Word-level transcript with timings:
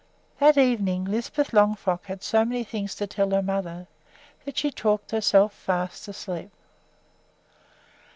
That 0.39 0.57
evening 0.57 1.05
Lisbeth 1.05 1.51
Longfrock 1.53 2.05
had 2.07 2.23
so 2.23 2.43
many 2.43 2.63
things 2.63 2.95
to 2.95 3.05
tell 3.05 3.29
her 3.29 3.43
mother 3.43 3.85
that 4.45 4.57
she 4.57 4.71
talked 4.71 5.11
herself 5.11 5.53
fast 5.53 6.07
asleep! 6.07 6.49